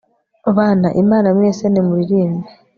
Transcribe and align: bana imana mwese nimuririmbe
bana 0.57 0.87
imana 1.01 1.27
mwese 1.37 1.63
nimuririmbe 1.69 2.47